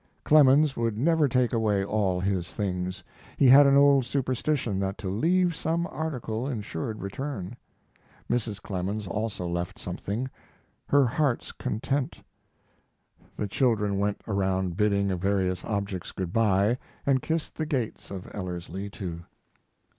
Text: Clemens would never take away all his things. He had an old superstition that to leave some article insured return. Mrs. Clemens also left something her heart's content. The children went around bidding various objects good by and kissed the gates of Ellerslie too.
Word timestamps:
Clemens 0.23 0.75
would 0.75 0.97
never 0.97 1.27
take 1.27 1.53
away 1.53 1.83
all 1.85 2.19
his 2.19 2.51
things. 2.51 3.03
He 3.37 3.45
had 3.47 3.67
an 3.67 3.77
old 3.77 4.03
superstition 4.03 4.79
that 4.79 4.97
to 4.97 5.09
leave 5.09 5.53
some 5.55 5.85
article 5.85 6.47
insured 6.47 7.03
return. 7.03 7.55
Mrs. 8.27 8.59
Clemens 8.59 9.05
also 9.05 9.47
left 9.47 9.77
something 9.77 10.27
her 10.87 11.05
heart's 11.05 11.51
content. 11.51 12.19
The 13.37 13.47
children 13.47 13.99
went 13.99 14.21
around 14.27 14.75
bidding 14.75 15.15
various 15.19 15.63
objects 15.65 16.11
good 16.11 16.33
by 16.33 16.79
and 17.05 17.21
kissed 17.21 17.53
the 17.55 17.67
gates 17.67 18.09
of 18.09 18.27
Ellerslie 18.33 18.89
too. 18.89 19.21